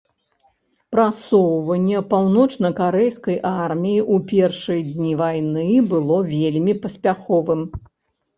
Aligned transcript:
Прасоўванне 0.93 1.99
паўночнакарэйскай 2.13 3.37
арміі 3.65 3.99
ў 4.13 4.25
першыя 4.33 4.81
дні 4.89 5.13
вайны 5.21 5.67
было 5.93 6.17
вельмі 6.33 6.73
паспяховым. 6.89 7.61